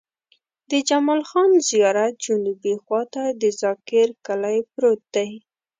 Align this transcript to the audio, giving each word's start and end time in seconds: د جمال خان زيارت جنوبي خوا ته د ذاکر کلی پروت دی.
د 0.69 0.71
جمال 0.89 1.21
خان 1.29 1.49
زيارت 1.69 2.13
جنوبي 2.25 2.73
خوا 2.83 3.01
ته 3.13 3.23
د 3.41 3.43
ذاکر 3.61 4.07
کلی 4.25 4.57
پروت 4.73 5.01
دی. 5.15 5.31